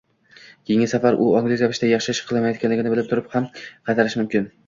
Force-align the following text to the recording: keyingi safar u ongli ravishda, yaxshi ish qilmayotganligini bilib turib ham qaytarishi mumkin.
keyingi 0.69 0.87
safar 0.93 1.17
u 1.25 1.27
ongli 1.41 1.57
ravishda, 1.61 1.89
yaxshi 1.91 2.15
ish 2.17 2.23
qilmayotganligini 2.31 2.93
bilib 2.95 3.13
turib 3.13 3.31
ham 3.37 3.47
qaytarishi 3.61 4.23
mumkin. 4.23 4.51